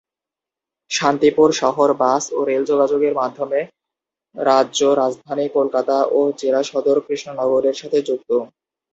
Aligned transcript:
শান্তিপুর 0.91 1.49
শহর 1.61 1.89
বাস 2.01 2.23
ও 2.31 2.49
রেল 2.49 2.63
যোগাযোগের 2.71 3.13
মাধ্যমে 3.15 3.59
রাজ্য 4.35 4.79
রাজধানী 5.01 5.45
কলকাতা 5.57 5.97
ও 6.11 6.19
জেলা 6.39 6.61
সদর 6.63 6.97
কৃষ্ণনগরের 7.07 7.75
সাথে 7.81 7.99
যুক্ত। 8.07 8.29